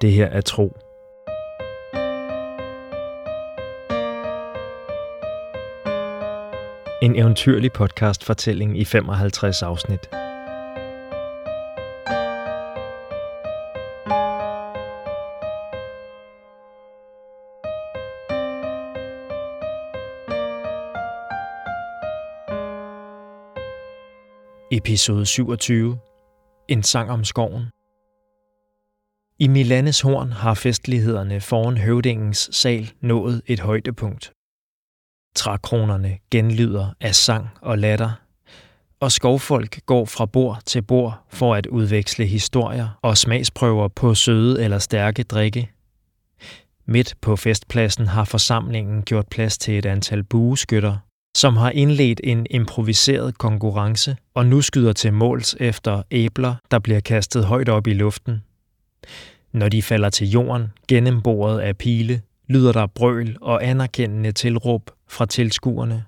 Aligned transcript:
Det 0.00 0.12
her 0.12 0.26
er 0.26 0.40
tro. 0.40 0.76
En 7.02 7.16
eventyrlig 7.16 7.72
podcast-fortælling 7.72 8.78
i 8.78 8.84
55 8.84 9.62
afsnit. 9.62 10.10
Episode 24.70 25.26
27. 25.26 25.98
En 26.68 26.82
sang 26.82 27.10
om 27.10 27.24
skoven. 27.24 27.77
I 29.40 29.48
Milanes 29.48 30.00
horn 30.00 30.32
har 30.32 30.54
festlighederne 30.54 31.40
foran 31.40 31.76
høvdingens 31.76 32.48
sal 32.52 32.92
nået 33.00 33.42
et 33.46 33.60
højdepunkt. 33.60 34.32
Trækronerne 35.36 36.18
genlyder 36.30 36.94
af 37.00 37.14
sang 37.14 37.48
og 37.60 37.78
latter, 37.78 38.10
og 39.00 39.12
skovfolk 39.12 39.86
går 39.86 40.04
fra 40.04 40.26
bord 40.26 40.58
til 40.66 40.82
bord 40.82 41.24
for 41.28 41.54
at 41.54 41.66
udveksle 41.66 42.26
historier 42.26 42.98
og 43.02 43.18
smagsprøver 43.18 43.88
på 43.88 44.14
søde 44.14 44.64
eller 44.64 44.78
stærke 44.78 45.22
drikke. 45.22 45.70
Midt 46.86 47.14
på 47.20 47.36
festpladsen 47.36 48.06
har 48.06 48.24
forsamlingen 48.24 49.02
gjort 49.02 49.28
plads 49.28 49.58
til 49.58 49.78
et 49.78 49.86
antal 49.86 50.24
bueskytter, 50.24 50.96
som 51.36 51.56
har 51.56 51.70
indledt 51.70 52.20
en 52.24 52.46
improviseret 52.50 53.38
konkurrence 53.38 54.16
og 54.34 54.46
nu 54.46 54.60
skyder 54.60 54.92
til 54.92 55.12
måls 55.12 55.56
efter 55.60 56.02
æbler, 56.10 56.54
der 56.70 56.78
bliver 56.78 57.00
kastet 57.00 57.44
højt 57.44 57.68
op 57.68 57.86
i 57.86 57.92
luften. 57.92 58.42
Når 59.58 59.68
de 59.68 59.82
falder 59.82 60.10
til 60.10 60.30
jorden, 60.30 60.72
gennemboret 60.88 61.60
af 61.60 61.76
pile, 61.76 62.20
lyder 62.48 62.72
der 62.72 62.86
brøl 62.86 63.36
og 63.40 63.64
anerkendende 63.64 64.32
tilråb 64.32 64.90
fra 65.08 65.26
tilskuerne. 65.26 66.04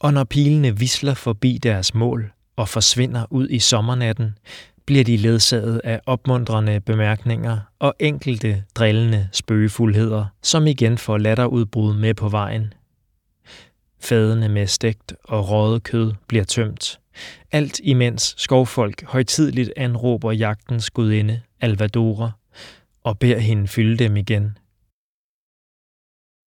Og 0.00 0.12
når 0.12 0.24
pilene 0.24 0.78
visler 0.78 1.14
forbi 1.14 1.58
deres 1.62 1.94
mål 1.94 2.32
og 2.56 2.68
forsvinder 2.68 3.26
ud 3.30 3.48
i 3.48 3.58
sommernatten, 3.58 4.38
bliver 4.86 5.04
de 5.04 5.16
ledsaget 5.16 5.80
af 5.84 6.00
opmundrende 6.06 6.80
bemærkninger 6.80 7.58
og 7.78 7.94
enkelte 7.98 8.64
drillende 8.74 9.28
spøgefuldheder, 9.32 10.26
som 10.42 10.66
igen 10.66 10.98
får 10.98 11.18
latterudbrud 11.18 11.94
med 11.94 12.14
på 12.14 12.28
vejen. 12.28 12.74
Fadene 14.00 14.48
med 14.48 14.66
stegt 14.66 15.14
og 15.24 15.50
røget 15.50 15.82
kød 15.82 16.12
bliver 16.28 16.44
tømt. 16.44 17.00
Alt 17.52 17.80
imens 17.82 18.34
skovfolk 18.38 19.04
højtidligt 19.04 19.72
anråber 19.76 20.32
jagtens 20.32 20.90
gudinde, 20.90 21.40
Alvadora, 21.60 22.30
og 23.04 23.18
beder 23.18 23.38
hende 23.38 23.68
fylde 23.68 23.96
dem 23.96 24.16
igen. 24.16 24.58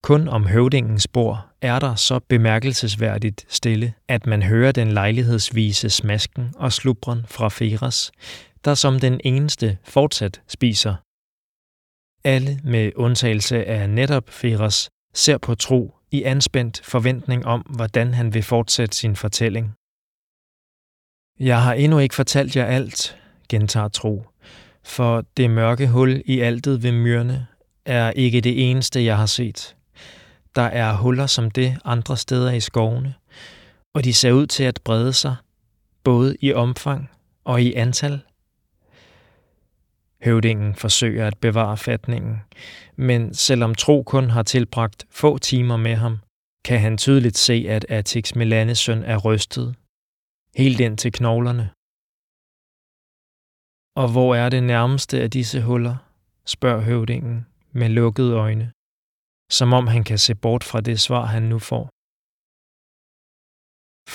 Kun 0.02 0.28
om 0.28 0.46
høvdingens 0.46 1.08
bord 1.08 1.48
er 1.60 1.78
der 1.78 1.94
så 1.94 2.20
bemærkelsesværdigt 2.28 3.46
stille, 3.48 3.94
at 4.08 4.26
man 4.26 4.42
hører 4.42 4.72
den 4.72 4.92
lejlighedsvise 4.92 5.90
smasken 5.90 6.52
og 6.56 6.72
slubren 6.72 7.26
fra 7.26 7.48
Feras, 7.48 8.12
der 8.64 8.74
som 8.74 9.00
den 9.00 9.20
eneste 9.24 9.78
fortsat 9.84 10.42
spiser. 10.48 10.94
Alle 12.24 12.60
med 12.64 12.92
undtagelse 12.96 13.64
af 13.64 13.90
netop 13.90 14.30
Feras 14.30 14.90
ser 15.14 15.38
på 15.38 15.54
tro 15.54 15.94
i 16.10 16.22
anspændt 16.22 16.80
forventning 16.84 17.46
om, 17.46 17.60
hvordan 17.60 18.14
han 18.14 18.34
vil 18.34 18.42
fortsætte 18.42 18.96
sin 18.96 19.16
fortælling. 19.16 19.74
Jeg 21.40 21.62
har 21.62 21.74
endnu 21.74 21.98
ikke 21.98 22.14
fortalt 22.14 22.56
jer 22.56 22.64
alt, 22.64 23.18
gentager 23.48 23.88
Tro, 23.88 24.24
for 24.84 25.24
det 25.36 25.50
mørke 25.50 25.88
hul 25.88 26.22
i 26.26 26.40
altet 26.40 26.82
ved 26.82 26.92
myrne 26.92 27.46
er 27.84 28.10
ikke 28.10 28.40
det 28.40 28.70
eneste, 28.70 29.04
jeg 29.04 29.16
har 29.16 29.26
set. 29.26 29.76
Der 30.56 30.62
er 30.62 30.96
huller 30.96 31.26
som 31.26 31.50
det 31.50 31.78
andre 31.84 32.16
steder 32.16 32.52
i 32.52 32.60
skovene, 32.60 33.14
og 33.94 34.04
de 34.04 34.14
ser 34.14 34.32
ud 34.32 34.46
til 34.46 34.64
at 34.64 34.80
brede 34.84 35.12
sig, 35.12 35.36
både 36.04 36.36
i 36.40 36.52
omfang 36.52 37.10
og 37.44 37.62
i 37.62 37.74
antal. 37.74 38.20
Høvdingen 40.24 40.74
forsøger 40.74 41.26
at 41.26 41.38
bevare 41.40 41.76
fatningen, 41.76 42.40
men 42.96 43.34
selvom 43.34 43.74
Tro 43.74 44.02
kun 44.02 44.30
har 44.30 44.42
tilbragt 44.42 45.06
få 45.10 45.38
timer 45.38 45.76
med 45.76 45.94
ham, 45.94 46.18
kan 46.64 46.80
han 46.80 46.98
tydeligt 46.98 47.38
se, 47.38 47.66
at 47.68 47.86
Atix 47.88 48.34
Melanes 48.34 48.78
søn 48.78 49.02
er 49.02 49.16
rystet, 49.16 49.74
helt 50.56 50.80
ind 50.80 50.98
til 50.98 51.12
knoglerne. 51.12 51.70
Og 54.00 54.08
hvor 54.12 54.34
er 54.34 54.48
det 54.48 54.62
nærmeste 54.62 55.22
af 55.24 55.30
disse 55.30 55.62
huller? 55.62 55.96
spørger 56.46 56.80
høvdingen 56.80 57.46
med 57.72 57.88
lukkede 57.88 58.34
øjne, 58.34 58.72
som 59.50 59.72
om 59.72 59.86
han 59.86 60.04
kan 60.04 60.18
se 60.18 60.34
bort 60.34 60.64
fra 60.64 60.80
det 60.80 61.00
svar, 61.00 61.24
han 61.24 61.42
nu 61.42 61.58
får. 61.58 61.84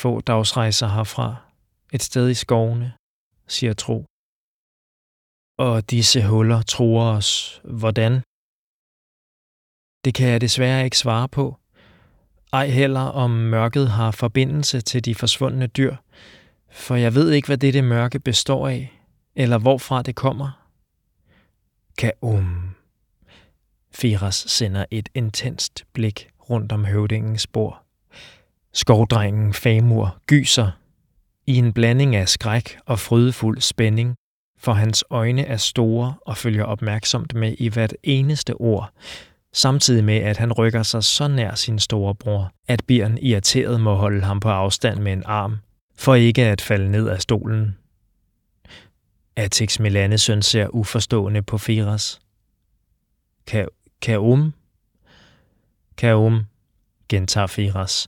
Få 0.01 0.22
dagsrejser 0.22 0.88
herfra, 0.88 1.35
et 1.93 2.01
sted 2.01 2.29
i 2.29 2.33
skovene, 2.33 2.93
siger 3.47 3.73
Tro. 3.73 4.05
Og 5.57 5.91
disse 5.91 6.27
huller 6.31 6.61
tror 6.61 7.03
os. 7.17 7.61
Hvordan? 7.63 8.13
Det 10.05 10.13
kan 10.17 10.27
jeg 10.33 10.41
desværre 10.41 10.85
ikke 10.85 10.97
svare 10.97 11.29
på. 11.29 11.45
Ej 12.53 12.67
heller 12.67 13.05
om 13.23 13.31
mørket 13.31 13.88
har 13.91 14.11
forbindelse 14.11 14.81
til 14.81 15.05
de 15.05 15.16
forsvundne 15.16 15.67
dyr, 15.67 15.95
for 16.69 16.95
jeg 16.95 17.16
ved 17.16 17.31
ikke, 17.31 17.47
hvad 17.47 17.57
dette 17.57 17.81
mørke 17.81 18.19
består 18.19 18.67
af, 18.67 18.92
eller 19.35 19.57
hvorfra 19.57 20.01
det 20.01 20.16
kommer. 20.16 20.67
Kaum. 21.97 22.75
Firas 23.91 24.35
sender 24.35 24.85
et 24.91 25.09
intenst 25.13 25.85
blik 25.94 26.29
rundt 26.49 26.71
om 26.71 26.85
høvdingens 26.85 27.47
bord. 27.47 27.83
Skovdrengen 28.73 29.53
Famur 29.53 30.17
gyser 30.27 30.72
i 31.47 31.55
en 31.55 31.73
blanding 31.73 32.16
af 32.16 32.29
skræk 32.29 32.77
og 32.85 32.99
frydefuld 32.99 33.61
spænding 33.61 34.16
for 34.63 34.73
hans 34.73 35.03
øjne 35.09 35.45
er 35.45 35.57
store 35.57 36.13
og 36.22 36.38
følger 36.38 36.63
opmærksomt 36.63 37.33
med 37.33 37.55
i 37.57 37.67
hvert 37.67 37.93
eneste 38.03 38.53
ord, 38.53 38.89
samtidig 39.53 40.03
med 40.03 40.17
at 40.17 40.38
han 40.38 40.53
rykker 40.53 40.83
sig 40.83 41.03
så 41.03 41.27
nær 41.27 41.55
sin 41.55 41.79
storebror, 41.79 42.51
at 42.67 42.81
Bjørn 42.88 43.17
irriteret 43.17 43.81
må 43.81 43.95
holde 43.95 44.22
ham 44.22 44.39
på 44.39 44.49
afstand 44.49 44.99
med 44.99 45.13
en 45.13 45.23
arm, 45.25 45.57
for 45.97 46.16
ikke 46.16 46.45
at 46.45 46.61
falde 46.61 46.91
ned 46.91 47.09
af 47.09 47.22
stolen. 47.22 47.77
Atix 49.35 49.79
Melanesøn 49.79 50.41
ser 50.41 50.67
uforstående 50.75 51.41
på 51.41 51.57
Firas. 51.57 52.19
Ka 53.47 53.66
Kaum? 54.01 54.53
Kaum, 55.97 56.41
gentager 57.09 57.47
Firas, 57.47 58.07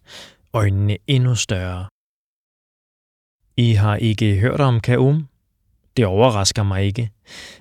øjnene 0.53 0.97
endnu 1.08 1.35
større. 1.35 1.88
I 3.58 3.74
har 3.74 3.96
ikke 3.96 4.40
hørt 4.40 4.62
om 4.62 4.80
Kaum? 4.80 5.28
Det 5.97 6.06
overrasker 6.06 6.64
mig 6.64 6.84
ikke. 6.84 7.12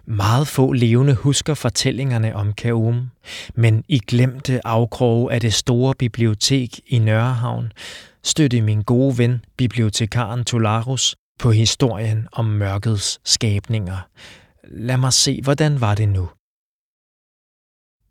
Meget 0.04 0.48
få 0.48 0.72
levende 0.72 1.14
husker 1.14 1.54
fortællingerne 1.54 2.36
om 2.36 2.52
Kaum, 2.52 3.10
men 3.54 3.84
i 3.88 3.98
glemte 3.98 4.66
afkroge 4.66 5.32
af 5.32 5.40
det 5.40 5.54
store 5.54 5.94
bibliotek 5.94 6.80
i 6.86 6.98
Nørrehavn 6.98 7.72
støtte 8.24 8.60
min 8.60 8.82
gode 8.82 9.18
ven, 9.18 9.44
bibliotekaren 9.56 10.44
Tolarus, 10.44 11.16
på 11.38 11.50
historien 11.50 12.28
om 12.32 12.44
mørkets 12.44 13.20
skabninger. 13.24 14.08
Lad 14.68 14.96
mig 14.96 15.12
se, 15.12 15.40
hvordan 15.42 15.80
var 15.80 15.94
det 15.94 16.08
nu? 16.08 16.28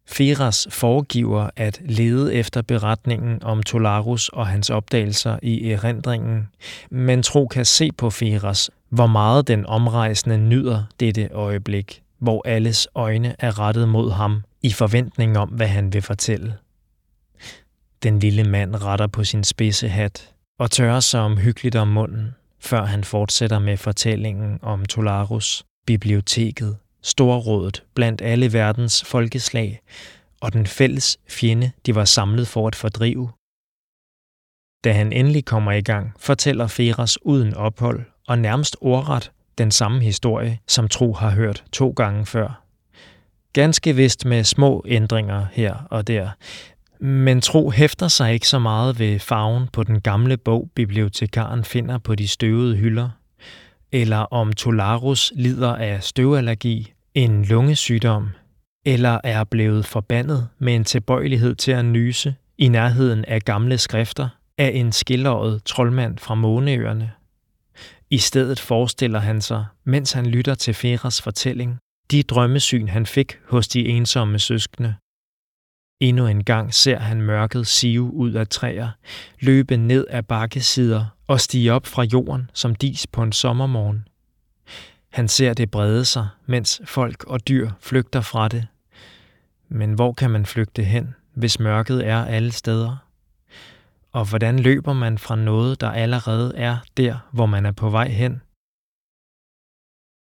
Feras 0.08 0.68
foregiver 0.70 1.50
at 1.56 1.82
lede 1.86 2.34
efter 2.34 2.62
beretningen 2.62 3.44
om 3.44 3.64
Tolarus 3.64 4.30
og 4.30 4.48
hans 4.48 4.70
opdagelser 4.70 5.40
i 5.42 5.72
erindringen, 5.72 6.50
men 6.90 7.24
tro 7.24 7.48
kan 7.48 7.66
se 7.66 7.92
på 7.92 8.10
Feras, 8.10 8.70
hvor 8.90 9.08
meget 9.08 9.48
den 9.48 9.66
omrejsende 9.66 10.38
nyder 10.38 10.84
dette 11.00 11.30
øjeblik, 11.32 12.04
hvor 12.20 12.48
alles 12.48 12.88
øjne 12.96 13.36
er 13.40 13.60
rettet 13.60 13.90
mod 13.90 14.12
ham 14.12 14.44
i 14.62 14.72
forventning 14.72 15.38
om, 15.38 15.50
hvad 15.50 15.68
han 15.68 15.94
vil 15.94 16.02
fortælle. 16.02 16.58
Den 18.04 18.20
lille 18.20 18.44
mand 18.44 18.76
retter 18.76 19.08
på 19.08 19.24
sin 19.24 19.44
spidse 19.44 19.90
hat 19.90 20.34
og 20.60 20.72
tørrer 20.72 21.00
sig 21.00 21.22
omhyggeligt 21.22 21.76
om 21.76 21.88
munden, 21.88 22.36
før 22.64 22.84
han 22.86 23.04
fortsætter 23.04 23.60
med 23.60 23.78
fortællingen 23.78 24.60
om 24.62 24.86
Tolarus, 24.86 25.64
biblioteket, 25.86 26.78
storrådet 27.02 27.84
blandt 27.94 28.22
alle 28.22 28.54
verdens 28.54 29.04
folkeslag 29.04 29.82
og 30.42 30.54
den 30.54 30.68
fælles 30.68 31.20
fjende, 31.30 31.72
de 31.86 31.96
var 31.96 32.06
samlet 32.06 32.48
for 32.48 32.68
at 32.68 32.76
fordrive. 32.76 33.30
Da 34.84 34.94
han 34.94 35.14
endelig 35.14 35.46
kommer 35.46 35.72
i 35.72 35.82
gang, 35.82 36.14
fortæller 36.20 36.68
Feras 36.68 37.26
uden 37.26 37.54
ophold 37.54 38.06
og 38.28 38.40
nærmest 38.40 38.78
ordret 38.82 39.32
den 39.58 39.72
samme 39.72 40.02
historie, 40.02 40.60
som 40.68 40.88
Tro 40.88 41.14
har 41.14 41.30
hørt 41.30 41.64
to 41.72 41.90
gange 41.90 42.26
før. 42.26 42.64
Ganske 43.54 43.96
vist 43.96 44.26
med 44.26 44.44
små 44.44 44.84
ændringer 44.88 45.46
her 45.52 45.76
og 45.90 46.08
der, 46.08 46.30
men 47.04 47.42
Tro 47.42 47.70
hæfter 47.72 48.08
sig 48.08 48.34
ikke 48.34 48.48
så 48.48 48.60
meget 48.60 49.00
ved 49.00 49.20
farven 49.20 49.68
på 49.74 49.84
den 49.84 50.02
gamle 50.02 50.38
bog, 50.38 50.70
bibliotekaren 50.76 51.64
finder 51.64 51.98
på 51.98 52.16
de 52.16 52.28
støvede 52.28 52.76
hylder, 52.76 53.10
eller 53.92 54.18
om 54.18 54.54
Tolarus 54.54 55.34
lider 55.36 55.76
af 55.76 56.04
støvallergi, 56.04 56.94
en 57.14 57.46
lungesygdom, 57.46 58.30
eller 58.86 59.20
er 59.24 59.44
blevet 59.44 59.86
forbandet 59.86 60.48
med 60.60 60.76
en 60.76 60.84
tilbøjelighed 60.84 61.56
til 61.56 61.72
at 61.72 61.86
nyse 61.86 62.36
i 62.58 62.68
nærheden 62.68 63.26
af 63.26 63.42
gamle 63.42 63.78
skrifter 63.78 64.30
af 64.58 64.72
en 64.74 64.92
skillåret 64.92 65.64
troldmand 65.66 66.18
fra 66.18 66.36
Måneøerne. 66.36 67.12
I 68.10 68.18
stedet 68.18 68.60
forestiller 68.60 69.20
han 69.20 69.42
sig, 69.42 69.66
mens 69.84 70.12
han 70.12 70.26
lytter 70.26 70.56
til 70.56 70.74
Feras 70.74 71.22
fortælling, 71.22 71.78
de 72.12 72.24
drømmesyn, 72.24 72.88
han 72.88 73.06
fik 73.06 73.38
hos 73.50 73.68
de 73.68 73.88
ensomme 73.88 74.40
søskende. 74.40 74.96
Endnu 76.04 76.28
en 76.28 76.44
gang 76.44 76.74
ser 76.74 77.00
han 77.00 77.22
mørket 77.22 77.68
sive 77.68 78.14
ud 78.14 78.32
af 78.32 78.48
træer, 78.48 78.90
løbe 79.40 79.78
ned 79.78 80.06
ad 80.10 80.24
bakkesider 80.24 81.06
og 81.28 81.42
stige 81.42 81.74
op 81.74 81.86
fra 81.86 82.04
jorden 82.04 82.50
som 82.54 82.76
dis 82.76 83.08
på 83.08 83.24
en 83.24 83.32
sommermorgen. 83.32 84.08
Han 85.10 85.28
ser 85.28 85.54
det 85.54 85.72
brede 85.72 86.06
sig, 86.06 86.28
mens 86.46 86.82
folk 86.86 87.24
og 87.24 87.48
dyr 87.48 87.72
flygter 87.80 88.22
fra 88.22 88.48
det. 88.48 88.68
Men 89.70 89.94
hvor 89.94 90.14
kan 90.14 90.30
man 90.30 90.46
flygte 90.46 90.84
hen, 90.84 91.16
hvis 91.34 91.60
mørket 91.60 92.08
er 92.08 92.26
alle 92.26 92.52
steder? 92.52 92.98
Og 94.12 94.30
hvordan 94.30 94.60
løber 94.60 94.94
man 94.94 95.18
fra 95.18 95.36
noget, 95.36 95.82
der 95.82 95.92
allerede 95.92 96.54
er 96.56 96.78
der, 96.98 97.30
hvor 97.32 97.46
man 97.46 97.66
er 97.66 97.72
på 97.72 97.90
vej 97.90 98.08
hen? 98.08 98.42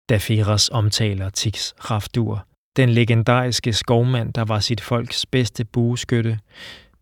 Da 0.08 0.16
Feras 0.16 0.68
omtaler 0.68 1.30
Tix 1.30 1.72
Raftur 1.90 2.48
den 2.78 2.88
legendariske 2.88 3.72
skovmand, 3.72 4.32
der 4.32 4.44
var 4.44 4.60
sit 4.60 4.80
folks 4.80 5.26
bedste 5.26 5.64
bueskytte, 5.64 6.38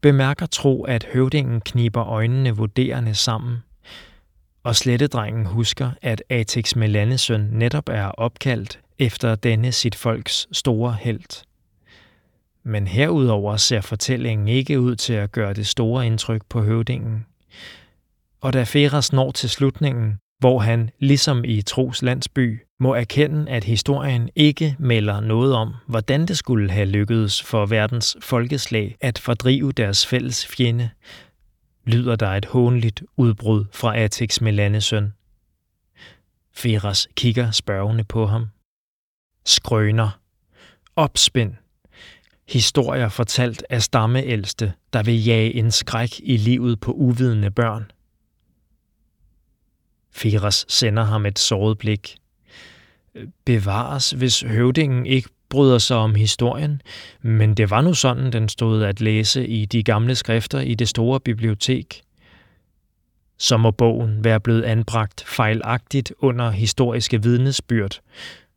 bemærker 0.00 0.46
Tro, 0.46 0.84
at 0.84 1.06
høvdingen 1.12 1.60
kniber 1.60 2.04
øjnene 2.04 2.56
vurderende 2.56 3.14
sammen. 3.14 3.56
Og 4.62 4.76
slettedrengen 4.76 5.46
husker, 5.46 5.90
at 6.02 6.22
Atex 6.30 6.76
Melanesøn 6.76 7.48
netop 7.52 7.88
er 7.88 8.06
opkaldt 8.06 8.80
efter 8.98 9.34
denne 9.34 9.72
sit 9.72 9.94
folks 9.94 10.48
store 10.52 10.96
held. 11.00 11.44
Men 12.62 12.86
herudover 12.86 13.56
ser 13.56 13.80
fortællingen 13.80 14.48
ikke 14.48 14.80
ud 14.80 14.96
til 14.96 15.12
at 15.12 15.32
gøre 15.32 15.54
det 15.54 15.66
store 15.66 16.06
indtryk 16.06 16.42
på 16.48 16.62
høvdingen. 16.62 17.26
Og 18.40 18.52
da 18.52 18.62
Feras 18.62 19.12
når 19.12 19.30
til 19.30 19.50
slutningen, 19.50 20.18
hvor 20.38 20.58
han, 20.58 20.90
ligesom 20.98 21.44
i 21.44 21.62
Tros 21.62 22.02
landsby, 22.02 22.65
må 22.80 22.94
erkende, 22.94 23.50
at 23.50 23.64
historien 23.64 24.30
ikke 24.34 24.76
melder 24.78 25.20
noget 25.20 25.54
om, 25.54 25.74
hvordan 25.86 26.26
det 26.26 26.38
skulle 26.38 26.70
have 26.70 26.86
lykkedes 26.86 27.42
for 27.42 27.66
verdens 27.66 28.16
folkeslag 28.20 28.96
at 29.00 29.18
fordrive 29.18 29.72
deres 29.72 30.06
fælles 30.06 30.46
fjende, 30.46 30.90
lyder 31.84 32.16
der 32.16 32.28
et 32.28 32.44
hånligt 32.44 33.02
udbrud 33.16 33.64
fra 33.72 33.98
Atex 33.98 34.40
Melanesøn. 34.40 35.12
Feras 36.52 37.08
kigger 37.14 37.50
spørgende 37.50 38.04
på 38.04 38.26
ham. 38.26 38.46
Skrøner. 39.44 40.20
Opspind. 40.96 41.54
Historier 42.48 43.08
fortalt 43.08 43.64
af 43.70 43.82
stammeældste, 43.82 44.72
der 44.92 45.02
vil 45.02 45.24
jage 45.24 45.54
en 45.54 45.70
skræk 45.70 46.20
i 46.22 46.36
livet 46.36 46.80
på 46.80 46.92
uvidende 46.92 47.50
børn. 47.50 47.90
Firas 50.10 50.66
sender 50.68 51.04
ham 51.04 51.26
et 51.26 51.38
såret 51.38 51.78
blik. 51.78 52.16
Bevares, 53.44 54.10
hvis 54.10 54.40
høvdingen 54.40 55.06
ikke 55.06 55.28
bryder 55.48 55.78
sig 55.78 55.96
om 55.96 56.14
historien, 56.14 56.82
men 57.22 57.54
det 57.54 57.70
var 57.70 57.80
nu 57.80 57.94
sådan, 57.94 58.32
den 58.32 58.48
stod 58.48 58.82
at 58.82 59.00
læse 59.00 59.46
i 59.46 59.64
de 59.64 59.82
gamle 59.82 60.14
skrifter 60.14 60.60
i 60.60 60.74
det 60.74 60.88
store 60.88 61.20
bibliotek. 61.20 62.02
Så 63.38 63.56
må 63.56 63.70
bogen 63.70 64.24
være 64.24 64.40
blevet 64.40 64.62
anbragt 64.62 65.24
fejlagtigt 65.26 66.12
under 66.18 66.50
historiske 66.50 67.22
vidnesbyrd, 67.22 68.00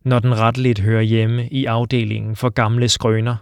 når 0.04 0.20
den 0.20 0.38
retteligt 0.38 0.80
hører 0.80 1.02
hjemme 1.02 1.48
i 1.50 1.66
afdelingen 1.66 2.36
for 2.36 2.50
gamle 2.50 2.90
skrøner. 2.90 3.36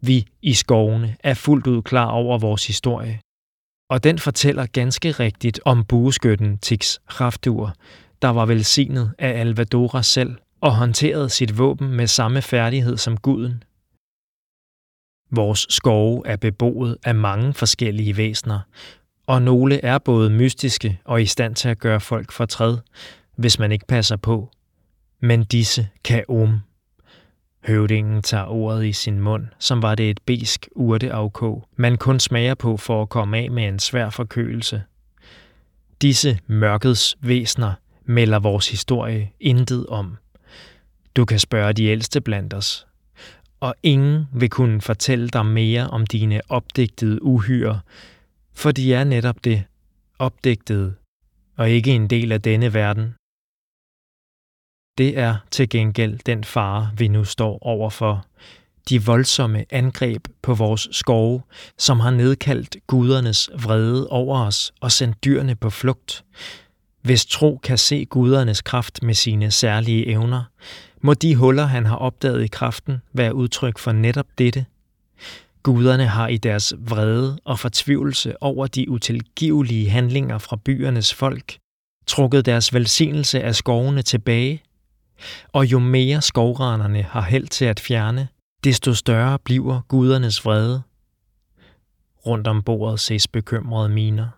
Vi 0.00 0.26
i 0.42 0.54
skovene 0.54 1.16
er 1.24 1.34
fuldt 1.34 1.66
ud 1.66 1.82
klar 1.82 2.06
over 2.06 2.38
vores 2.38 2.66
historie 2.66 3.20
og 3.88 4.04
den 4.04 4.18
fortæller 4.18 4.66
ganske 4.66 5.10
rigtigt 5.10 5.60
om 5.64 5.84
bueskytten 5.84 6.58
Tix 6.58 6.96
Raftur, 7.20 7.74
der 8.22 8.28
var 8.28 8.46
velsignet 8.46 9.12
af 9.18 9.40
Alvadora 9.40 10.02
selv 10.02 10.36
og 10.60 10.76
håndterede 10.76 11.30
sit 11.30 11.58
våben 11.58 11.88
med 11.88 12.06
samme 12.06 12.42
færdighed 12.42 12.96
som 12.96 13.16
guden. 13.16 13.62
Vores 15.30 15.66
skove 15.70 16.22
er 16.26 16.36
beboet 16.36 16.96
af 17.04 17.14
mange 17.14 17.54
forskellige 17.54 18.16
væsener, 18.16 18.60
og 19.26 19.42
nogle 19.42 19.84
er 19.84 19.98
både 19.98 20.30
mystiske 20.30 21.00
og 21.04 21.22
i 21.22 21.26
stand 21.26 21.54
til 21.54 21.68
at 21.68 21.78
gøre 21.78 22.00
folk 22.00 22.32
fortræd, 22.32 22.78
hvis 23.36 23.58
man 23.58 23.72
ikke 23.72 23.86
passer 23.86 24.16
på. 24.16 24.50
Men 25.20 25.44
disse 25.44 25.88
kan 26.04 26.24
om 26.28 26.60
Høvdingen 27.66 28.22
tager 28.22 28.44
ordet 28.44 28.86
i 28.86 28.92
sin 28.92 29.20
mund, 29.20 29.46
som 29.58 29.82
var 29.82 29.94
det 29.94 30.10
et 30.10 30.20
besk 30.26 30.68
urteafkog, 30.72 31.68
man 31.76 31.96
kun 31.96 32.20
smager 32.20 32.54
på 32.54 32.76
for 32.76 33.02
at 33.02 33.08
komme 33.08 33.38
af 33.38 33.50
med 33.50 33.68
en 33.68 33.78
svær 33.78 34.10
forkølelse. 34.10 34.82
Disse 36.02 36.38
mørkets 36.46 37.16
væsner 37.20 37.72
melder 38.06 38.38
vores 38.38 38.70
historie 38.70 39.32
intet 39.40 39.86
om. 39.86 40.16
Du 41.16 41.24
kan 41.24 41.38
spørge 41.38 41.72
de 41.72 41.84
ældste 41.84 42.20
blandt 42.20 42.54
os, 42.54 42.86
og 43.60 43.74
ingen 43.82 44.26
vil 44.34 44.50
kunne 44.50 44.80
fortælle 44.80 45.28
dig 45.28 45.46
mere 45.46 45.90
om 45.90 46.06
dine 46.06 46.40
opdigtede 46.48 47.22
uhyre, 47.22 47.80
for 48.54 48.72
de 48.72 48.94
er 48.94 49.04
netop 49.04 49.44
det, 49.44 49.64
opdigtede, 50.18 50.94
og 51.56 51.70
ikke 51.70 51.94
en 51.94 52.10
del 52.10 52.32
af 52.32 52.42
denne 52.42 52.74
verden. 52.74 53.14
Det 54.98 55.18
er 55.18 55.36
til 55.50 55.68
gengæld 55.68 56.18
den 56.26 56.44
fare, 56.44 56.90
vi 56.96 57.08
nu 57.08 57.24
står 57.24 57.58
overfor. 57.62 58.26
De 58.88 59.04
voldsomme 59.04 59.64
angreb 59.70 60.28
på 60.42 60.54
vores 60.54 60.88
skove, 60.90 61.42
som 61.78 62.00
har 62.00 62.10
nedkaldt 62.10 62.76
gudernes 62.86 63.50
vrede 63.62 64.08
over 64.08 64.46
os 64.46 64.72
og 64.80 64.92
sendt 64.92 65.24
dyrene 65.24 65.54
på 65.54 65.70
flugt. 65.70 66.24
Hvis 67.06 67.26
tro 67.26 67.60
kan 67.62 67.78
se 67.78 68.04
gudernes 68.04 68.62
kraft 68.62 69.02
med 69.02 69.14
sine 69.14 69.50
særlige 69.50 70.06
evner, 70.06 70.44
må 71.00 71.14
de 71.14 71.36
huller, 71.36 71.64
han 71.64 71.86
har 71.86 71.96
opdaget 71.96 72.44
i 72.44 72.46
kraften, 72.46 73.02
være 73.12 73.34
udtryk 73.34 73.78
for 73.78 73.92
netop 73.92 74.26
dette. 74.38 74.66
Guderne 75.62 76.06
har 76.06 76.28
i 76.28 76.36
deres 76.36 76.74
vrede 76.78 77.38
og 77.44 77.58
fortvivlelse 77.58 78.42
over 78.42 78.66
de 78.66 78.90
utilgivelige 78.90 79.90
handlinger 79.90 80.38
fra 80.38 80.56
byernes 80.64 81.14
folk 81.14 81.58
trukket 82.06 82.46
deres 82.46 82.74
velsignelse 82.74 83.42
af 83.42 83.54
skovene 83.54 84.02
tilbage 84.02 84.62
og 85.52 85.66
jo 85.66 85.78
mere 85.78 86.22
skovranerne 86.22 87.02
har 87.02 87.22
held 87.22 87.46
til 87.46 87.64
at 87.64 87.80
fjerne, 87.80 88.28
desto 88.64 88.94
større 88.94 89.38
bliver 89.38 89.80
gudernes 89.88 90.44
vrede. 90.44 90.82
Rundt 92.26 92.46
om 92.46 92.62
bordet 92.62 93.00
ses 93.00 93.28
bekymrede 93.28 93.88
miner. 93.88 94.28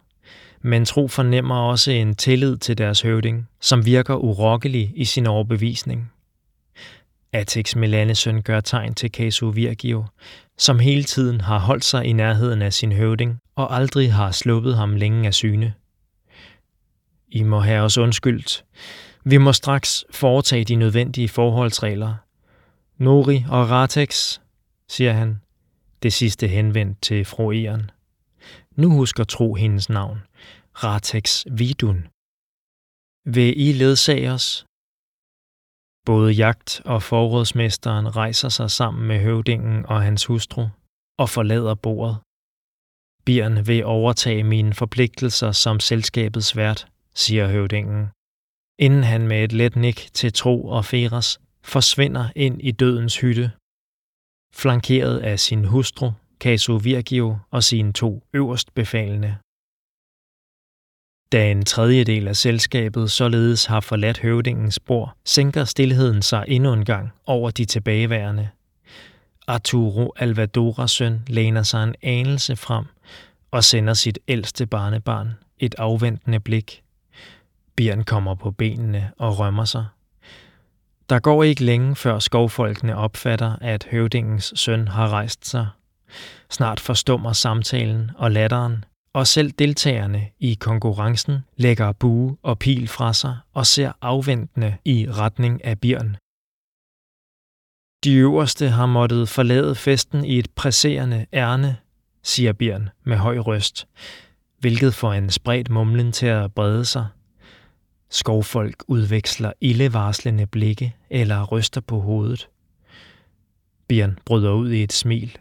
Men 0.63 0.85
tro 0.85 1.09
fornemmer 1.09 1.55
også 1.55 1.91
en 1.91 2.15
tillid 2.15 2.57
til 2.57 2.79
deres 2.79 3.01
høvding, 3.01 3.49
som 3.61 3.87
virker 3.87 4.15
urokkelig 4.15 4.93
i 4.97 5.05
sin 5.05 5.27
overbevisning. 5.27 6.13
Atex 7.33 7.77
Melanesøn 7.77 8.43
gør 8.43 8.61
tegn 8.61 8.95
til 8.95 9.11
Casu 9.11 9.51
Virgio, 9.51 10.05
som 10.59 10.79
hele 10.79 11.05
tiden 11.05 11.41
har 11.41 11.59
holdt 11.59 11.85
sig 11.85 12.05
i 12.05 12.13
nærheden 12.13 12.63
af 12.63 12.73
sin 12.73 12.93
høvding 12.93 13.39
og 13.57 13.77
aldrig 13.77 14.13
har 14.13 14.31
sluppet 14.31 14.77
ham 14.77 14.97
længe 14.97 15.27
af 15.27 15.35
syne. 15.35 15.75
I 17.29 17.43
må 17.43 17.61
have 17.61 17.81
os 17.81 17.99
undskyldt. 17.99 18.65
Vi 19.25 19.37
må 19.37 19.53
straks 19.53 20.05
foretage 20.11 20.65
de 20.65 20.75
nødvendige 20.75 21.29
forholdsregler. 21.29 22.15
Nori 22.99 23.45
og 23.49 23.71
Ratex, 23.71 24.39
siger 24.89 25.13
han. 25.13 25.41
Det 26.03 26.13
sidste 26.13 26.49
henvendt 26.49 27.03
til 27.03 27.25
fru 27.25 27.53
Eren. 27.53 27.91
Nu 28.83 28.89
husker 29.01 29.25
tro 29.25 29.55
hendes 29.55 29.89
navn. 29.89 30.19
Ratex 30.85 31.45
Vidun. 31.59 32.01
Vil 33.35 33.51
I 33.67 33.73
ledsage 33.73 34.31
os? 34.37 34.67
Både 36.07 36.33
jagt- 36.33 36.81
og 36.85 37.03
forrådsmesteren 37.03 38.17
rejser 38.17 38.49
sig 38.49 38.71
sammen 38.71 39.09
med 39.09 39.19
høvdingen 39.21 39.87
og 39.87 40.03
hans 40.03 40.25
hustru 40.25 40.63
og 41.19 41.29
forlader 41.29 41.75
bordet. 41.75 42.17
Birn 43.25 43.67
vil 43.67 43.85
overtage 43.85 44.45
mine 44.45 44.75
forpligtelser 44.75 45.53
som 45.53 45.81
selskabets 45.81 46.57
vært, 46.57 46.81
siger 47.15 47.49
høvdingen 47.49 48.09
inden 48.79 49.03
han 49.03 49.29
med 49.29 49.45
et 49.45 49.53
let 49.53 49.77
nik 49.77 50.11
til 50.15 50.33
Tro 50.33 50.69
og 50.69 50.85
Feras 50.85 51.41
forsvinder 51.63 52.29
ind 52.37 52.63
i 52.63 52.71
dødens 52.71 53.21
hytte, 53.21 53.51
flankeret 54.55 55.19
af 55.19 55.41
sin 55.41 55.65
hustru, 55.65 56.13
Caso 56.41 56.77
Virgio 56.77 57.39
og 57.51 57.65
sine 57.65 57.93
to 57.93 58.23
øverstbefalende. 58.35 59.37
Da 61.33 61.51
en 61.51 61.65
tredjedel 61.65 62.29
af 62.29 62.37
selskabet 62.37 63.11
således 63.11 63.65
har 63.65 63.81
forladt 63.81 64.19
høvdingens 64.19 64.75
spor, 64.75 65.17
sænker 65.25 65.65
stillheden 65.65 66.23
sig 66.23 66.45
endnu 66.49 66.73
en 66.73 66.85
gang 66.85 67.13
over 67.27 67.51
de 67.51 67.65
tilbageværende. 67.65 68.49
Arturo 69.47 70.13
Alvadoras 70.17 70.91
søn 70.91 71.21
læner 71.27 71.63
sig 71.63 71.85
en 71.85 71.95
anelse 72.03 72.57
frem 72.57 72.85
og 73.51 73.65
sender 73.65 73.95
sit 73.95 74.19
ældste 74.29 74.67
barnebarn 74.67 75.33
et 75.59 75.75
afventende 75.79 76.41
blik– 76.41 76.83
Bjørn 77.79 78.05
kommer 78.05 78.35
på 78.35 78.51
benene 78.51 79.13
og 79.19 79.39
rømmer 79.39 79.65
sig. 79.65 79.87
Der 81.09 81.19
går 81.19 81.43
ikke 81.43 81.65
længe, 81.65 81.97
før 81.97 82.19
skovfolkene 82.19 82.97
opfatter, 82.97 83.57
at 83.61 83.89
høvdingens 83.91 84.53
søn 84.57 84.89
har 84.89 85.09
rejst 85.09 85.47
sig. 85.47 85.67
Snart 86.51 86.81
forstummer 86.81 87.33
samtalen 87.33 88.11
og 88.17 88.31
latteren, 88.31 88.85
og 89.13 89.27
selv 89.27 89.51
deltagerne 89.51 90.29
i 90.41 90.55
konkurrencen 90.55 91.39
lægger 91.57 91.93
bue 91.93 92.37
og 92.43 92.59
pil 92.59 92.89
fra 92.89 93.13
sig 93.13 93.39
og 93.55 93.67
ser 93.67 93.93
afventende 94.01 94.77
i 94.85 95.07
retning 95.11 95.65
af 95.65 95.81
Birn. 95.81 96.17
De 98.05 98.15
øverste 98.15 98.69
har 98.69 98.87
måttet 98.87 99.29
forlade 99.29 99.75
festen 99.75 100.25
i 100.25 100.39
et 100.39 100.51
presserende 100.57 101.27
ærne, 101.33 101.77
siger 102.23 102.53
Bjørn 102.53 102.91
med 103.05 103.17
høj 103.17 103.39
røst, 103.39 103.89
hvilket 104.59 104.95
får 104.95 105.13
en 105.13 105.31
spredt 105.31 105.71
mumlen 105.71 106.13
til 106.13 106.27
at 106.27 106.55
brede 106.55 106.85
sig. 106.85 107.07
Skovfolk 108.11 108.85
udveksler 108.89 109.53
ildevarslende 109.61 110.47
blikke 110.47 110.97
eller 111.11 111.45
ryster 111.45 111.81
på 111.81 112.01
hovedet. 112.01 112.49
Bjørn 113.89 114.19
bryder 114.25 114.53
ud 114.53 114.71
i 114.71 114.83
et 114.83 114.93
smil. 114.93 115.39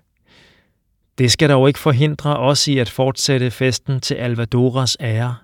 Det 1.17 1.31
skal 1.31 1.49
dog 1.49 1.67
ikke 1.67 1.79
forhindre 1.79 2.37
os 2.37 2.67
i 2.67 2.77
at 2.77 2.89
fortsætte 2.89 3.51
festen 3.51 4.01
til 4.01 4.15
Alvadoras 4.15 4.97
ære. 4.99 5.35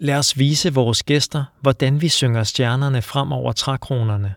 Lad 0.00 0.16
os 0.18 0.38
vise 0.38 0.74
vores 0.74 1.02
gæster, 1.02 1.44
hvordan 1.60 2.00
vi 2.00 2.08
synger 2.08 2.42
stjernerne 2.42 3.02
frem 3.02 3.32
over 3.32 3.52
trækronerne. 3.52 4.34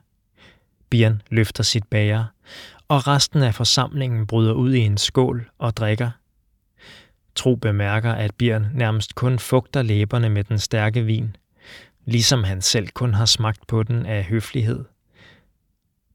Bjørn 0.89 1.21
løfter 1.29 1.63
sit 1.63 1.83
bager, 1.87 2.25
og 2.87 3.07
resten 3.07 3.43
af 3.43 3.55
forsamlingen 3.55 4.27
bryder 4.27 4.53
ud 4.53 4.73
i 4.73 4.79
en 4.79 4.97
skål 4.97 5.49
og 5.57 5.77
drikker. 5.77 6.11
Tro 7.35 7.55
bemærker, 7.55 8.11
at 8.11 8.35
Bjørn 8.35 8.67
nærmest 8.73 9.15
kun 9.15 9.39
fugter 9.39 9.81
læberne 9.81 10.29
med 10.29 10.43
den 10.43 10.59
stærke 10.59 11.01
vin, 11.01 11.35
ligesom 12.05 12.43
han 12.43 12.61
selv 12.61 12.87
kun 12.87 13.13
har 13.13 13.25
smagt 13.25 13.67
på 13.67 13.83
den 13.83 14.05
af 14.05 14.23
høflighed. 14.23 14.85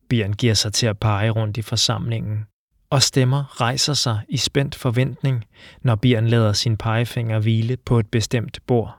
Bjørn 0.09 0.33
giver 0.33 0.55
sig 0.55 0.73
til 0.73 0.87
at 0.87 0.99
pege 0.99 1.31
rundt 1.31 1.57
i 1.57 1.63
forsamlingen, 1.63 2.47
og 2.91 3.03
stemmer 3.03 3.61
rejser 3.61 3.95
sig 3.95 4.21
i 4.29 4.37
spændt 4.37 4.75
forventning, 4.75 5.45
når 5.83 5.95
Bjørn 5.95 6.27
lader 6.27 6.53
sin 6.53 6.77
pegefinger 6.77 7.39
hvile 7.39 7.77
på 7.77 7.99
et 7.99 8.11
bestemt 8.11 8.59
bord. 8.67 8.99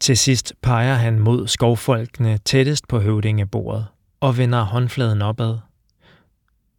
Til 0.00 0.16
sidst 0.16 0.54
peger 0.62 0.94
han 0.94 1.18
mod 1.18 1.46
skovfolkene 1.46 2.38
tættest 2.38 2.88
på 2.88 3.00
høvdingebordet 3.00 3.86
og 4.20 4.38
vender 4.38 4.62
håndfladen 4.62 5.22
opad. 5.22 5.58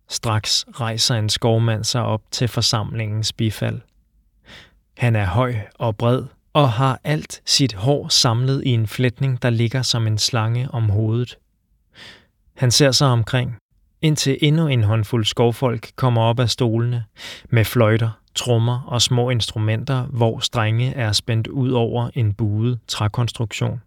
Straks 0.10 0.66
rejser 0.72 1.16
en 1.16 1.30
skovmand 1.30 1.84
sig 1.84 2.02
op 2.02 2.22
til 2.32 2.48
forsamlingens 2.48 3.34
bifald. 3.34 3.82
Han 4.98 5.16
er 5.16 5.26
høj 5.26 5.56
og 5.76 5.98
bred 5.98 6.24
og 6.54 6.72
har 6.72 7.00
alt 7.04 7.42
sit 7.46 7.74
hår 7.74 8.08
samlet 8.08 8.64
i 8.66 8.70
en 8.70 8.88
flætning, 8.88 9.42
der 9.42 9.50
ligger 9.50 9.82
som 9.82 10.08
en 10.08 10.18
slange 10.18 10.72
om 10.72 10.90
hovedet. 10.90 11.38
Han 12.54 12.72
ser 12.72 12.92
sig 12.92 13.08
omkring, 13.08 13.58
indtil 14.06 14.38
endnu 14.42 14.68
en 14.68 14.84
håndfuld 14.84 15.26
skovfolk 15.26 15.92
kommer 15.96 16.22
op 16.22 16.40
af 16.40 16.50
stolene 16.50 17.06
med 17.50 17.66
fløjter, 17.66 18.22
trommer 18.36 18.82
og 18.82 19.02
små 19.02 19.30
instrumenter, 19.30 20.06
hvor 20.06 20.40
strenge 20.40 20.94
er 20.94 21.12
spændt 21.12 21.48
ud 21.48 21.72
over 21.72 22.10
en 22.14 22.34
buet 22.34 22.80
trækonstruktion. 22.88 23.82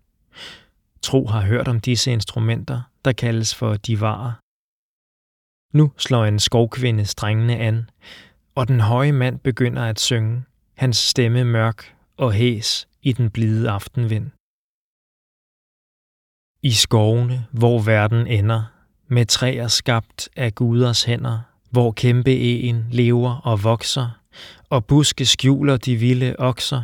Tro 1.02 1.26
har 1.26 1.40
hørt 1.40 1.68
om 1.68 1.80
disse 1.80 2.12
instrumenter, 2.12 2.80
der 3.04 3.12
kaldes 3.12 3.54
for 3.54 3.74
divarer. 3.74 4.32
Nu 5.76 5.92
slår 5.96 6.24
en 6.24 6.38
skovkvinde 6.38 7.04
strengene 7.04 7.56
an, 7.56 7.90
og 8.54 8.68
den 8.68 8.80
høje 8.80 9.12
mand 9.12 9.38
begynder 9.38 9.84
at 9.84 10.00
synge, 10.00 10.42
hans 10.76 10.96
stemme 10.96 11.44
mørk 11.44 11.94
og 12.16 12.32
hæs 12.32 12.88
i 13.02 13.12
den 13.12 13.30
blide 13.30 13.70
aftenvind. 13.70 14.30
I 16.62 16.70
skovene, 16.70 17.46
hvor 17.52 17.78
verden 17.82 18.26
ender, 18.26 18.77
med 19.08 19.26
træer 19.26 19.68
skabt 19.68 20.28
af 20.36 20.54
guders 20.54 21.04
hænder, 21.04 21.38
hvor 21.70 21.92
kæmpe 21.92 22.36
en 22.38 22.86
lever 22.90 23.34
og 23.34 23.64
vokser, 23.64 24.20
og 24.70 24.84
buske 24.84 25.26
skjuler 25.26 25.76
de 25.76 25.96
vilde 25.96 26.34
okser, 26.38 26.82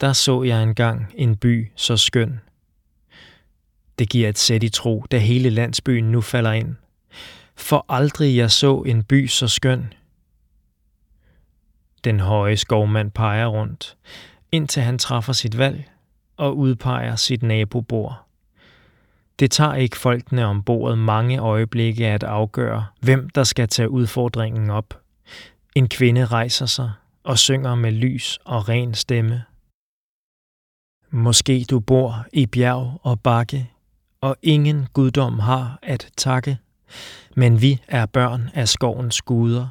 der 0.00 0.12
så 0.12 0.42
jeg 0.42 0.62
engang 0.62 1.12
en 1.14 1.36
by 1.36 1.70
så 1.76 1.96
skøn. 1.96 2.40
Det 3.98 4.08
giver 4.08 4.28
et 4.28 4.38
sæt 4.38 4.62
i 4.62 4.68
tro, 4.68 5.04
da 5.10 5.18
hele 5.18 5.50
landsbyen 5.50 6.04
nu 6.04 6.20
falder 6.20 6.52
ind. 6.52 6.76
For 7.56 7.86
aldrig 7.88 8.36
jeg 8.36 8.50
så 8.50 8.82
en 8.82 9.04
by 9.04 9.26
så 9.26 9.48
skøn. 9.48 9.92
Den 12.04 12.20
høje 12.20 12.56
skovmand 12.56 13.10
peger 13.10 13.46
rundt, 13.46 13.96
indtil 14.52 14.82
han 14.82 14.98
træffer 14.98 15.32
sit 15.32 15.58
valg 15.58 15.90
og 16.36 16.56
udpeger 16.56 17.16
sit 17.16 17.42
nabobord. 17.42 18.23
Det 19.38 19.50
tager 19.50 19.74
ikke 19.74 19.96
folkene 19.96 20.44
om 20.44 20.64
mange 20.98 21.38
øjeblikke 21.38 22.06
at 22.06 22.22
afgøre, 22.22 22.86
hvem 23.00 23.28
der 23.28 23.44
skal 23.44 23.68
tage 23.68 23.90
udfordringen 23.90 24.70
op. 24.70 25.00
En 25.74 25.88
kvinde 25.88 26.26
rejser 26.26 26.66
sig 26.66 26.92
og 27.24 27.38
synger 27.38 27.74
med 27.74 27.92
lys 27.92 28.38
og 28.44 28.68
ren 28.68 28.94
stemme. 28.94 29.44
Måske 31.10 31.64
du 31.70 31.80
bor 31.80 32.26
i 32.32 32.46
bjerg 32.46 33.00
og 33.02 33.20
bakke, 33.20 33.70
og 34.20 34.36
ingen 34.42 34.86
guddom 34.92 35.38
har 35.38 35.78
at 35.82 36.10
takke, 36.16 36.58
men 37.36 37.60
vi 37.60 37.80
er 37.88 38.06
børn 38.06 38.50
af 38.54 38.68
skovens 38.68 39.22
guder, 39.22 39.68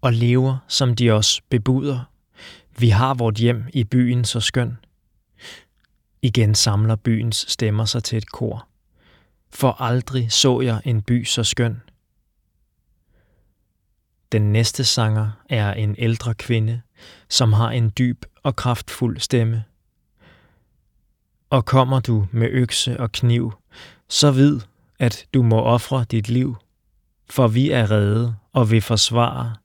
og 0.00 0.12
lever, 0.12 0.56
som 0.68 0.96
de 0.96 1.10
os 1.10 1.40
bebuder. 1.48 2.00
Vi 2.78 2.88
har 2.88 3.14
vort 3.14 3.34
hjem 3.34 3.64
i 3.72 3.84
byen 3.84 4.24
så 4.24 4.40
skøn. 4.40 4.78
Igen 6.22 6.54
samler 6.54 6.96
byens 6.96 7.44
stemmer 7.48 7.84
sig 7.84 8.04
til 8.04 8.18
et 8.18 8.30
kor. 8.30 8.68
For 9.52 9.82
aldrig 9.82 10.32
så 10.32 10.60
jeg 10.60 10.80
en 10.84 11.02
by 11.02 11.24
så 11.24 11.44
skøn. 11.44 11.82
Den 14.32 14.52
næste 14.52 14.84
sanger 14.84 15.30
er 15.48 15.72
en 15.72 15.94
ældre 15.98 16.34
kvinde, 16.34 16.80
som 17.28 17.52
har 17.52 17.70
en 17.70 17.92
dyb 17.98 18.24
og 18.42 18.56
kraftfuld 18.56 19.18
stemme. 19.18 19.64
Og 21.50 21.64
kommer 21.64 22.00
du 22.00 22.26
med 22.30 22.48
økse 22.50 23.00
og 23.00 23.12
kniv, 23.12 23.52
så 24.08 24.30
vid, 24.30 24.60
at 24.98 25.26
du 25.34 25.42
må 25.42 25.60
ofre 25.60 26.04
dit 26.10 26.28
liv, 26.28 26.56
for 27.30 27.48
vi 27.48 27.70
er 27.70 27.90
redde 27.90 28.36
og 28.52 28.70
vil 28.70 28.82
forsvare 28.82 29.56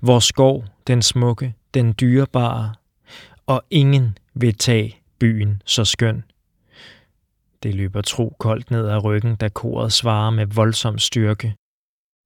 vores 0.00 0.24
skov, 0.24 0.64
den 0.86 1.02
smukke, 1.02 1.54
den 1.74 1.94
dyrebare, 2.00 2.74
og 3.46 3.64
ingen 3.70 4.18
vil 4.34 4.54
tage 4.54 5.00
byen 5.18 5.62
så 5.64 5.84
skøn. 5.84 6.29
Det 7.62 7.74
løber 7.74 8.02
tro 8.02 8.36
koldt 8.38 8.70
ned 8.70 8.88
ad 8.88 9.04
ryggen, 9.04 9.36
da 9.36 9.48
koret 9.48 9.92
svarer 9.92 10.30
med 10.30 10.46
voldsom 10.46 10.98
styrke. 10.98 11.54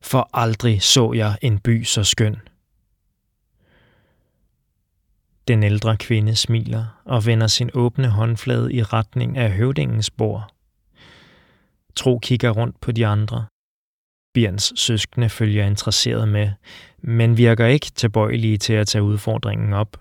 For 0.03 0.31
aldrig 0.33 0.83
så 0.83 1.12
jeg 1.12 1.38
en 1.43 1.59
by 1.59 1.85
så 1.85 2.05
skøn. 2.05 2.37
Den 5.49 5.62
ældre 5.62 5.97
kvinde 5.97 6.37
smiler 6.37 7.03
og 7.05 7.26
vender 7.26 7.47
sin 7.47 7.71
åbne 7.75 8.09
håndflade 8.09 8.73
i 8.73 8.83
retning 8.83 9.38
af 9.38 9.53
høvdingens 9.53 10.11
bord. 10.11 10.55
Tro 11.97 12.19
kigger 12.19 12.50
rundt 12.50 12.81
på 12.81 12.93
de 12.93 13.07
andre. 13.07 13.47
Bjørns 14.35 14.73
søskende 14.76 15.29
følger 15.29 15.67
interesseret 15.67 16.29
med, 16.29 16.50
men 16.99 17.37
virker 17.37 17.67
ikke 17.67 17.91
tilbøjelige 17.95 18.59
til 18.59 18.73
at 18.73 18.87
tage 18.87 19.03
udfordringen 19.03 19.73
op. 19.73 19.97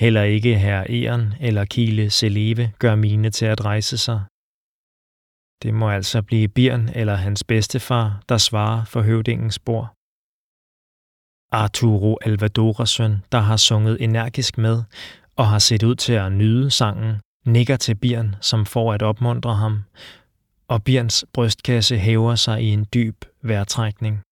Heller 0.00 0.22
ikke 0.22 0.58
herr 0.58 0.82
Eren 0.88 1.34
eller 1.40 1.64
Kile 1.64 2.10
Seleve 2.10 2.72
gør 2.78 2.94
mine 2.94 3.30
til 3.30 3.46
at 3.46 3.64
rejse 3.64 3.98
sig. 3.98 4.20
Det 5.62 5.74
må 5.74 5.90
altså 5.90 6.22
blive 6.22 6.48
Bjørn 6.48 6.88
eller 6.94 7.14
hans 7.14 7.44
bedstefar, 7.44 8.22
der 8.28 8.38
svarer 8.38 8.84
for 8.84 9.02
høvdingens 9.02 9.58
bord. 9.58 9.86
Arturo 11.52 12.18
Alvadoras 12.22 12.96
der 13.32 13.38
har 13.38 13.56
sunget 13.56 14.02
energisk 14.02 14.58
med 14.58 14.82
og 15.36 15.46
har 15.48 15.58
set 15.58 15.82
ud 15.82 15.94
til 15.94 16.12
at 16.12 16.32
nyde 16.32 16.70
sangen, 16.70 17.20
nikker 17.46 17.76
til 17.76 17.94
Bjørn, 17.94 18.34
som 18.40 18.66
får 18.66 18.92
at 18.92 19.02
opmuntre 19.02 19.54
ham, 19.54 19.82
og 20.68 20.84
Bjørns 20.84 21.24
brystkasse 21.32 21.98
hæver 21.98 22.34
sig 22.34 22.62
i 22.62 22.66
en 22.66 22.86
dyb 22.94 23.24
vejrtrækning. 23.42 24.22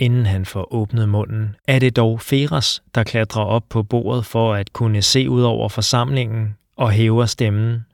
Inden 0.00 0.26
han 0.26 0.44
får 0.44 0.74
åbnet 0.74 1.08
munden, 1.08 1.56
er 1.68 1.78
det 1.78 1.96
dog 1.96 2.20
Feras, 2.20 2.82
der 2.94 3.04
klatrer 3.04 3.42
op 3.44 3.64
på 3.68 3.82
bordet 3.82 4.26
for 4.26 4.54
at 4.54 4.72
kunne 4.72 5.02
se 5.02 5.30
ud 5.30 5.42
over 5.42 5.68
forsamlingen 5.68 6.56
og 6.76 6.90
hæver 6.90 7.26
stemmen. 7.26 7.84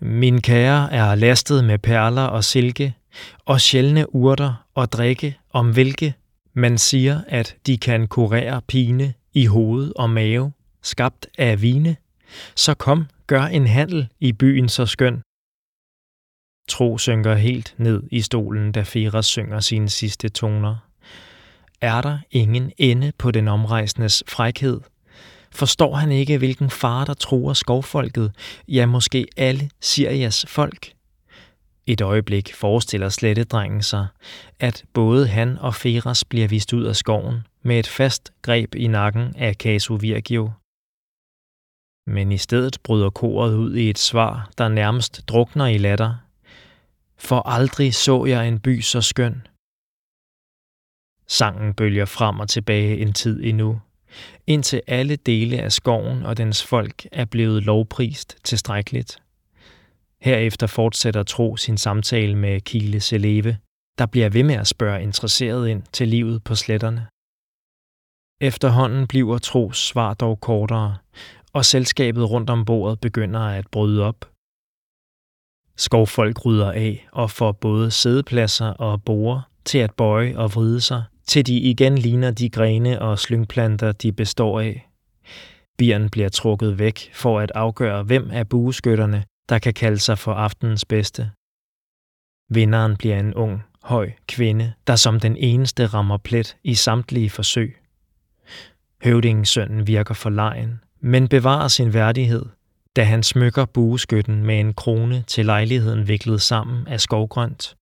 Min 0.00 0.40
kære 0.40 0.92
er 0.92 1.14
lastet 1.14 1.64
med 1.64 1.78
perler 1.78 2.22
og 2.22 2.44
silke, 2.44 2.94
og 3.44 3.60
sjældne 3.60 4.14
urter 4.14 4.66
og 4.74 4.92
drikke, 4.92 5.38
om 5.52 5.72
hvilke 5.72 6.14
man 6.54 6.78
siger, 6.78 7.20
at 7.28 7.56
de 7.66 7.78
kan 7.78 8.06
kurere 8.06 8.60
pine 8.68 9.14
i 9.34 9.46
hoved 9.46 9.92
og 9.96 10.10
mave, 10.10 10.52
skabt 10.82 11.26
af 11.38 11.62
vine. 11.62 11.96
Så 12.56 12.74
kom, 12.74 13.06
gør 13.26 13.42
en 13.42 13.66
handel 13.66 14.08
i 14.20 14.32
byen 14.32 14.68
så 14.68 14.86
skøn. 14.86 15.22
Tro 16.70 16.98
synker 16.98 17.34
helt 17.34 17.74
ned 17.78 18.02
i 18.10 18.20
stolen, 18.20 18.72
da 18.72 18.82
Feras 18.82 19.26
synger 19.26 19.60
sine 19.60 19.88
sidste 19.88 20.28
toner. 20.28 20.76
Er 21.80 22.00
der 22.00 22.18
ingen 22.30 22.72
ende 22.78 23.12
på 23.18 23.30
den 23.30 23.48
omrejsendes 23.48 24.24
frækhed? 24.28 24.80
Forstår 25.52 25.94
han 25.94 26.12
ikke, 26.12 26.38
hvilken 26.38 26.70
far 26.70 27.04
der 27.04 27.14
truer 27.14 27.52
skovfolket, 27.52 28.32
ja 28.68 28.86
måske 28.86 29.26
alle 29.36 29.70
Sirias 29.80 30.44
folk? 30.48 30.92
Et 31.86 32.00
øjeblik 32.00 32.54
forestiller 32.54 33.08
slettedrengen 33.08 33.82
sig, 33.82 34.06
at 34.60 34.84
både 34.92 35.26
han 35.26 35.58
og 35.58 35.74
Feras 35.74 36.24
bliver 36.24 36.48
vist 36.48 36.72
ud 36.72 36.84
af 36.84 36.96
skoven 36.96 37.40
med 37.62 37.78
et 37.78 37.86
fast 37.86 38.32
greb 38.42 38.74
i 38.74 38.86
nakken 38.86 39.34
af 39.36 39.54
Casu 39.54 39.96
Virgio. 39.96 40.50
Men 42.06 42.32
i 42.32 42.38
stedet 42.38 42.78
bryder 42.84 43.10
koret 43.10 43.54
ud 43.54 43.76
i 43.76 43.90
et 43.90 43.98
svar, 43.98 44.50
der 44.58 44.68
nærmest 44.68 45.28
drukner 45.28 45.66
i 45.66 45.78
latter. 45.78 46.14
For 47.20 47.48
aldrig 47.48 47.94
så 47.94 48.24
jeg 48.24 48.48
en 48.48 48.60
by 48.60 48.80
så 48.80 49.00
skøn. 49.00 49.46
Sangen 51.26 51.74
bølger 51.74 52.04
frem 52.04 52.40
og 52.40 52.48
tilbage 52.48 52.98
en 52.98 53.12
tid 53.12 53.40
endnu, 53.44 53.80
indtil 54.46 54.82
alle 54.86 55.16
dele 55.16 55.58
af 55.58 55.72
skoven 55.72 56.22
og 56.22 56.36
dens 56.36 56.66
folk 56.66 57.06
er 57.12 57.24
blevet 57.24 57.62
lovprist 57.62 58.36
tilstrækkeligt. 58.44 59.22
Herefter 60.20 60.66
fortsætter 60.66 61.22
Tro 61.22 61.56
sin 61.56 61.78
samtale 61.78 62.36
med 62.36 62.60
Kile 62.60 63.00
Seleve, 63.00 63.58
der 63.98 64.06
bliver 64.06 64.28
ved 64.28 64.42
med 64.42 64.54
at 64.54 64.66
spørge 64.66 65.02
interesseret 65.02 65.68
ind 65.68 65.82
til 65.92 66.08
livet 66.08 66.44
på 66.44 66.54
sletterne. 66.54 67.06
Efterhånden 68.40 69.06
bliver 69.06 69.38
Tros 69.38 69.78
svar 69.78 70.14
dog 70.14 70.40
kortere, 70.40 70.96
og 71.52 71.64
selskabet 71.64 72.30
rundt 72.30 72.50
om 72.50 72.64
bordet 72.64 73.00
begynder 73.00 73.40
at 73.40 73.66
bryde 73.72 74.02
op. 74.02 74.30
Skovfolk 75.76 76.44
rydder 76.44 76.72
af 76.72 77.08
og 77.12 77.30
får 77.30 77.52
både 77.52 77.90
sædepladser 77.90 78.66
og 78.66 79.02
borer 79.02 79.40
til 79.64 79.78
at 79.78 79.94
bøje 79.94 80.36
og 80.36 80.54
vride 80.54 80.80
sig, 80.80 81.04
til 81.26 81.46
de 81.46 81.58
igen 81.58 81.98
ligner 81.98 82.30
de 82.30 82.50
grene 82.50 83.02
og 83.02 83.18
slyngplanter, 83.18 83.92
de 83.92 84.12
består 84.12 84.60
af. 84.60 84.90
Bieren 85.78 86.10
bliver 86.10 86.28
trukket 86.28 86.78
væk 86.78 87.10
for 87.12 87.40
at 87.40 87.52
afgøre, 87.54 88.02
hvem 88.02 88.30
af 88.30 88.48
bueskytterne, 88.48 89.24
der 89.48 89.58
kan 89.58 89.74
kalde 89.74 89.98
sig 89.98 90.18
for 90.18 90.32
aftenens 90.32 90.84
bedste. 90.84 91.30
Vinderen 92.48 92.96
bliver 92.96 93.18
en 93.18 93.34
ung, 93.34 93.62
høj 93.82 94.12
kvinde, 94.28 94.72
der 94.86 94.96
som 94.96 95.20
den 95.20 95.36
eneste 95.36 95.86
rammer 95.86 96.16
plet 96.16 96.56
i 96.64 96.74
samtlige 96.74 97.30
forsøg. 97.30 97.76
Høvdingensønnen 99.04 99.86
virker 99.86 100.14
for 100.14 100.30
lejen, 100.30 100.80
men 101.00 101.28
bevarer 101.28 101.68
sin 101.68 101.94
værdighed, 101.94 102.46
da 102.96 103.04
han 103.04 103.22
smykker 103.22 103.64
bueskytten 103.64 104.44
med 104.44 104.60
en 104.60 104.74
krone 104.74 105.22
til 105.22 105.46
lejligheden 105.46 106.08
viklet 106.08 106.42
sammen 106.42 106.86
af 106.86 107.00
skovgrønt. 107.00 107.76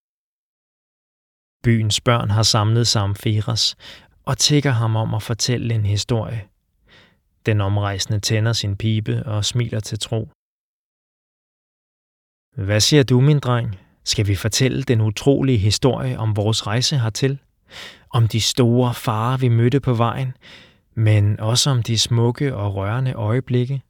Byens 1.65 2.01
børn 2.01 2.31
har 2.31 2.43
samlet 2.43 2.87
sig 2.87 3.17
Feras 3.17 3.77
og 4.25 4.39
tigger 4.39 4.71
ham 4.71 4.97
om 4.97 5.15
at 5.15 5.23
fortælle 5.23 5.75
en 5.75 5.87
historie. 5.87 6.49
Den 7.47 7.61
omrejsende 7.61 8.21
tænder 8.21 8.53
sin 8.53 8.77
pibe 8.77 9.23
og 9.27 9.45
smiler 9.45 9.81
til 9.81 9.99
tro. 9.99 10.29
Hvad 12.67 12.81
siger 12.81 13.03
du, 13.03 13.21
min 13.21 13.41
dreng? 13.41 13.79
Skal 14.05 14.27
vi 14.27 14.35
fortælle 14.35 14.83
den 14.83 15.01
utrolige 15.01 15.59
historie 15.59 16.19
om 16.19 16.37
vores 16.37 16.67
rejse 16.67 16.99
hertil? 16.99 17.39
Om 18.11 18.29
de 18.29 18.41
store 18.41 18.95
farer, 18.95 19.37
vi 19.37 19.49
mødte 19.49 19.81
på 19.81 19.95
vejen, 19.95 20.33
men 20.95 21.41
også 21.41 21.71
om 21.71 21.83
de 21.83 21.99
smukke 21.99 22.55
og 22.55 22.75
rørende 22.75 23.13
øjeblikke? 23.13 23.83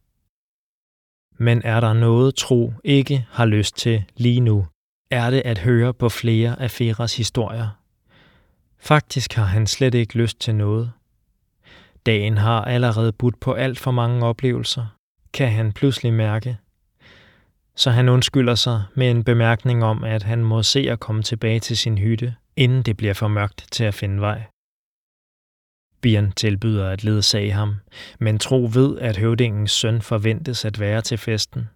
Men 1.38 1.62
er 1.64 1.80
der 1.80 1.92
noget, 1.92 2.35
tro 2.35 2.73
ikke 2.85 3.26
har 3.30 3.47
lyst 3.47 3.76
til 3.76 4.04
lige 4.16 4.40
nu, 4.40 4.66
er 5.11 5.30
det 5.30 5.42
at 5.45 5.59
høre 5.59 5.95
på 5.95 6.09
flere 6.09 6.61
af 6.61 6.71
Feras 6.71 7.16
historier. 7.16 7.68
Faktisk 8.78 9.33
har 9.33 9.45
han 9.45 9.66
slet 9.66 9.95
ikke 9.95 10.18
lyst 10.18 10.40
til 10.40 10.54
noget. 10.54 10.92
Dagen 12.07 12.38
har 12.38 12.64
allerede 12.64 13.12
budt 13.12 13.40
på 13.40 13.52
alt 13.52 13.78
for 13.78 13.90
mange 13.90 14.26
oplevelser, 14.26 14.87
kan 15.33 15.49
han 15.49 15.73
pludselig 15.73 16.12
mærke. 16.12 16.57
Så 17.76 17.90
han 17.90 18.09
undskylder 18.09 18.55
sig 18.55 18.83
med 18.94 19.11
en 19.11 19.24
bemærkning 19.24 19.85
om, 19.85 20.05
at 20.05 20.22
han 20.22 20.44
må 20.44 20.62
se 20.62 20.90
at 20.90 21.01
komme 21.01 21.22
tilbage 21.22 21.61
til 21.61 21.77
sin 21.77 21.98
hytte, 21.98 22.35
inden 22.57 22.83
det 22.83 22.96
bliver 22.96 23.14
for 23.14 23.29
mørkt 23.29 23.66
til 23.72 23.85
at 23.85 23.94
finde 23.94 24.20
vej. 24.20 24.42
Bjørn 26.00 26.32
tilbyder 26.32 26.88
at 26.88 27.04
ledsage 27.04 27.52
ham, 27.52 27.74
men 28.18 28.38
Tro 28.38 28.70
ved, 28.74 28.98
at 28.98 29.16
høvdingens 29.16 29.70
søn 29.70 30.02
forventes 30.02 30.64
at 30.64 30.80
være 30.80 31.00
til 31.00 31.18
festen. 31.18 31.68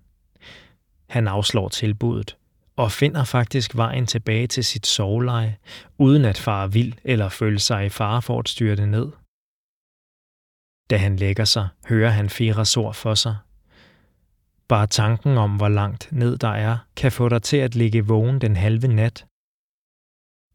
Han 1.09 1.29
afslår 1.29 1.69
tilbuddet, 1.69 2.37
og 2.77 2.93
finder 2.93 3.25
faktisk 3.25 3.77
vejen 3.77 4.07
tilbage 4.07 4.47
til 4.47 4.65
sit 4.65 4.87
soveleje, 4.87 5.57
uden 5.99 6.25
at 6.25 6.39
fare 6.39 6.73
vild 6.73 6.93
eller 7.05 7.29
føle 7.29 7.59
sig 7.59 7.87
i 7.87 7.89
fare 7.89 8.23
for 8.23 8.39
at 8.39 8.49
styre 8.49 8.77
det 8.77 8.89
ned. 8.89 9.13
Da 10.91 10.97
han 10.97 11.17
lægger 11.17 11.45
sig, 11.45 11.69
hører 11.89 12.11
han 12.11 12.31
Firas 12.31 12.77
ord 12.77 12.95
for 12.95 13.15
sig. 13.15 13.37
Bare 14.69 14.87
tanken 14.87 15.39
om, 15.39 15.57
hvor 15.57 15.69
langt 15.69 16.09
ned 16.13 16.39
der 16.39 16.49
er, 16.49 16.77
kan 16.97 17.13
få 17.13 17.29
dig 17.29 17.43
til 17.43 17.57
at 17.57 17.75
ligge 17.75 18.07
vågen 18.07 18.41
den 18.41 18.57
halve 18.57 18.89
nat. 18.89 19.27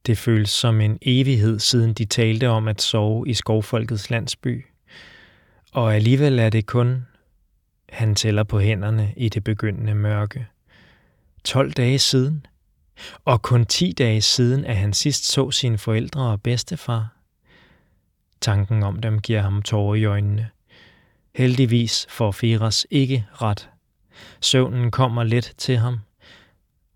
Det 0.07 0.17
føles 0.17 0.49
som 0.49 0.81
en 0.81 0.97
evighed 1.01 1.59
siden 1.59 1.93
de 1.93 2.05
talte 2.05 2.49
om 2.49 2.67
at 2.67 2.81
sove 2.81 3.29
i 3.29 3.33
skovfolkets 3.33 4.09
landsby. 4.09 4.65
Og 5.73 5.95
alligevel 5.95 6.39
er 6.39 6.49
det 6.49 6.65
kun, 6.65 7.05
han 7.89 8.15
tæller 8.15 8.43
på 8.43 8.59
hænderne 8.59 9.13
i 9.17 9.29
det 9.29 9.43
begyndende 9.43 9.95
mørke. 9.95 10.47
12 11.43 11.71
dage 11.71 11.99
siden, 11.99 12.45
og 13.25 13.41
kun 13.41 13.65
10 13.65 13.91
dage 13.91 14.21
siden, 14.21 14.65
at 14.65 14.77
han 14.77 14.93
sidst 14.93 15.25
så 15.25 15.51
sine 15.51 15.77
forældre 15.77 16.21
og 16.21 16.41
bedstefar. 16.41 17.07
Tanken 18.41 18.83
om 18.83 19.01
dem 19.01 19.19
giver 19.19 19.41
ham 19.41 19.61
tårer 19.61 19.95
i 19.95 20.05
øjnene. 20.05 20.49
Heldigvis 21.35 22.07
får 22.09 22.31
Firas 22.31 22.87
ikke 22.91 23.25
ret. 23.33 23.69
Søvnen 24.41 24.91
kommer 24.91 25.23
let 25.23 25.53
til 25.57 25.77
ham, 25.77 25.99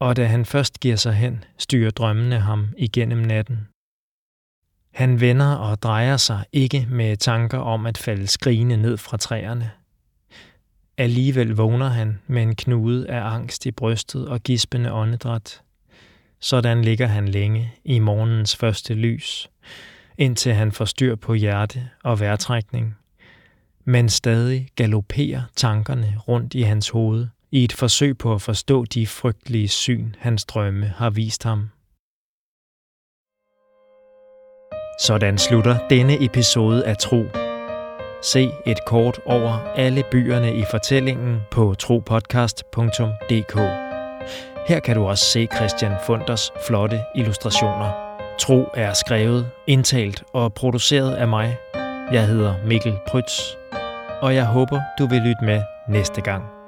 og 0.02 0.16
da 0.16 0.26
han 0.26 0.46
først 0.46 0.80
giver 0.80 0.96
sig 0.96 1.14
hen, 1.14 1.44
styrer 1.58 1.92
drømmene 1.92 2.40
ham 2.40 2.74
igennem 2.78 3.18
natten. 3.18 3.68
Han 4.94 5.20
vender 5.20 5.56
og 5.56 5.82
drejer 5.82 6.18
sig 6.18 6.46
ikke 6.54 6.88
med 6.90 7.18
tanker 7.18 7.58
om 7.58 7.86
at 7.86 7.98
falde 7.98 8.28
skrigende 8.28 8.78
ned 8.78 8.98
fra 8.98 9.18
træerne. 9.18 9.72
Alligevel 10.98 11.50
vågner 11.50 11.88
han 11.88 12.20
med 12.28 12.42
en 12.44 12.56
knude 12.56 13.10
af 13.10 13.22
angst 13.22 13.66
i 13.66 13.72
brystet 13.72 14.28
og 14.28 14.40
gispende 14.40 14.92
åndedræt. 14.92 15.62
Sådan 16.40 16.82
ligger 16.82 17.08
han 17.08 17.28
længe 17.28 17.74
i 17.84 18.00
morgens 18.00 18.56
første 18.56 18.94
lys, 18.94 19.50
indtil 20.18 20.54
han 20.54 20.72
får 20.72 20.86
styr 20.86 21.16
på 21.16 21.34
hjerte 21.34 21.90
og 22.04 22.20
vejrtrækning. 22.20 22.96
Men 23.86 24.10
stadig 24.10 24.68
galopperer 24.76 25.42
tankerne 25.56 26.18
rundt 26.28 26.54
i 26.54 26.62
hans 26.62 26.90
hoved 26.90 27.28
i 27.52 27.64
et 27.64 27.74
forsøg 27.74 28.18
på 28.18 28.34
at 28.34 28.42
forstå 28.42 28.86
de 28.86 29.08
frygtelige 29.08 29.68
syn, 29.68 30.16
hans 30.20 30.46
drømme 30.46 30.86
har 30.98 31.10
vist 31.10 31.44
ham. 31.44 31.70
Sådan 35.00 35.38
slutter 35.38 35.88
denne 35.88 36.26
episode 36.26 36.86
af 36.86 36.98
Tro 36.98 37.24
Se 38.24 38.52
et 38.66 38.78
kort 38.88 39.20
over 39.26 39.74
alle 39.76 40.04
byerne 40.12 40.56
i 40.58 40.64
fortællingen 40.72 41.40
på 41.52 41.76
tropodcast.dk. 41.80 43.56
Her 44.68 44.80
kan 44.80 44.96
du 44.96 45.04
også 45.04 45.26
se 45.26 45.48
Christian 45.56 45.92
Funders 46.06 46.52
flotte 46.68 47.00
illustrationer. 47.16 47.92
Tro 48.40 48.66
er 48.74 48.94
skrevet, 48.94 49.50
indtalt 49.68 50.24
og 50.34 50.54
produceret 50.54 51.14
af 51.14 51.28
mig. 51.28 51.58
Jeg 52.12 52.28
hedder 52.28 52.66
Mikkel 52.66 52.94
Prytz, 53.08 53.42
og 54.22 54.36
jeg 54.36 54.46
håber, 54.46 54.82
du 55.00 55.08
vil 55.08 55.22
lytte 55.22 55.46
med 55.46 55.62
næste 55.90 56.22
gang. 56.22 56.61